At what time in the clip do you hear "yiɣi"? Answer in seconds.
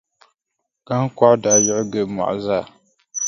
1.65-1.83